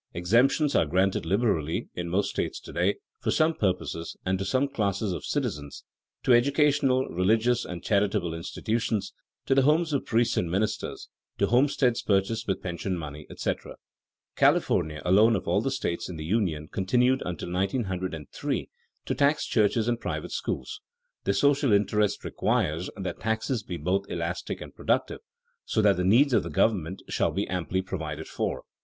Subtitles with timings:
[0.15, 4.67] Exemptions are granted liberally in most states to day for some purposes and to some
[4.67, 5.83] classes of citizens;
[6.23, 9.13] to educational, religious, and charitable institutions;
[9.45, 13.75] to the homes of priests and ministers; to homesteads purchased with pension money, etc.
[14.35, 18.69] California alone of all the states in the Union continued until 1903
[19.05, 20.81] to tax churches and private schools.
[21.25, 25.19] The social interest requires that taxes be both elastic and productive,
[25.63, 28.63] so that the needs of the government shall be amply provided for.